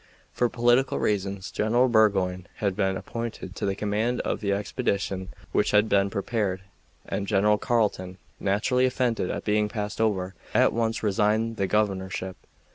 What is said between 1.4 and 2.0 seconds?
General